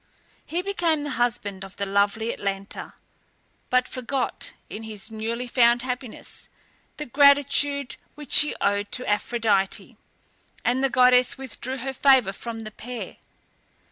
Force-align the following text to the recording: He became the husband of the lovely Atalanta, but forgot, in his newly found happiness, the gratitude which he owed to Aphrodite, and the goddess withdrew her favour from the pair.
He 0.47 0.63
became 0.63 1.03
the 1.03 1.11
husband 1.11 1.63
of 1.63 1.77
the 1.77 1.85
lovely 1.85 2.33
Atalanta, 2.33 2.95
but 3.69 3.87
forgot, 3.87 4.51
in 4.67 4.81
his 4.81 5.11
newly 5.11 5.45
found 5.45 5.83
happiness, 5.83 6.49
the 6.97 7.05
gratitude 7.05 7.97
which 8.15 8.39
he 8.39 8.55
owed 8.59 8.91
to 8.93 9.07
Aphrodite, 9.07 9.95
and 10.65 10.83
the 10.83 10.89
goddess 10.89 11.37
withdrew 11.37 11.77
her 11.77 11.93
favour 11.93 12.33
from 12.33 12.63
the 12.63 12.71
pair. 12.71 13.17